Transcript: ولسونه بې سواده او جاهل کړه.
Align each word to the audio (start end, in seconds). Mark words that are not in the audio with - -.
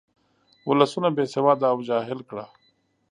ولسونه 0.69 1.09
بې 1.15 1.25
سواده 1.33 1.65
او 1.73 1.77
جاهل 1.89 2.19
کړه. 2.29 2.45